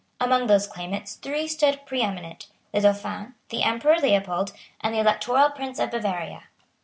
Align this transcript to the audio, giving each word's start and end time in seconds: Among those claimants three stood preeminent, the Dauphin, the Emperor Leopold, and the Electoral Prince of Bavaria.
Among 0.19 0.47
those 0.47 0.65
claimants 0.65 1.17
three 1.17 1.47
stood 1.47 1.85
preeminent, 1.85 2.47
the 2.73 2.81
Dauphin, 2.81 3.35
the 3.49 3.61
Emperor 3.61 3.97
Leopold, 3.99 4.51
and 4.79 4.95
the 4.95 4.99
Electoral 4.99 5.51
Prince 5.51 5.77
of 5.77 5.91
Bavaria. 5.91 6.45